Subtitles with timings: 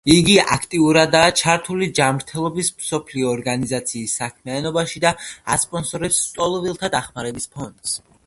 [0.11, 5.13] იგი აქტიურადაა ჩართული ჯანმრთელობის მსოფლიო ორგანიზაციის საქმიანობაში და
[5.57, 7.95] ასპონსორებს ლტოლვილთა დახმარების ფონდს.